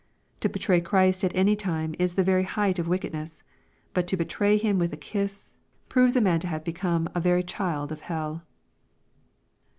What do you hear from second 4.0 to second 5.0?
to betray Him with a